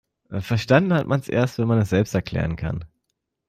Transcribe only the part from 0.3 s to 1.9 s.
Verstanden hat man es erst, wenn man es